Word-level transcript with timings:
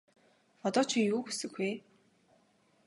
Одоо 0.67 0.83
чи 0.89 0.97
юу 1.13 1.21
хүсэх 1.25 1.53
вэ? 1.59 1.71